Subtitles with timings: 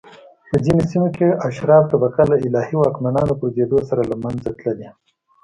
[0.49, 4.89] په ځینو سیمو کې اشراف طبقه له الهي واکمنانو پرځېدو سره له منځه تللي